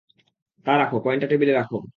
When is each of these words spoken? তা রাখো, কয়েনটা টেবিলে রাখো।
তা 0.65 0.71
রাখো, 0.77 0.97
কয়েনটা 1.05 1.27
টেবিলে 1.27 1.53
রাখো। 1.53 1.77